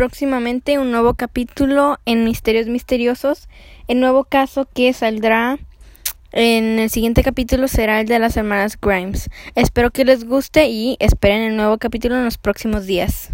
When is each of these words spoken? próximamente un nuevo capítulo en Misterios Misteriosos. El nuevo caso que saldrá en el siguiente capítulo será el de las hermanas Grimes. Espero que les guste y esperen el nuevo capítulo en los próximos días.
próximamente 0.00 0.78
un 0.78 0.90
nuevo 0.90 1.12
capítulo 1.12 1.98
en 2.06 2.24
Misterios 2.24 2.68
Misteriosos. 2.68 3.50
El 3.86 4.00
nuevo 4.00 4.24
caso 4.24 4.66
que 4.72 4.94
saldrá 4.94 5.58
en 6.32 6.78
el 6.78 6.88
siguiente 6.88 7.22
capítulo 7.22 7.68
será 7.68 8.00
el 8.00 8.06
de 8.06 8.18
las 8.18 8.38
hermanas 8.38 8.78
Grimes. 8.80 9.28
Espero 9.56 9.90
que 9.90 10.06
les 10.06 10.24
guste 10.24 10.68
y 10.68 10.96
esperen 11.00 11.42
el 11.42 11.54
nuevo 11.54 11.76
capítulo 11.76 12.16
en 12.16 12.24
los 12.24 12.38
próximos 12.38 12.86
días. 12.86 13.30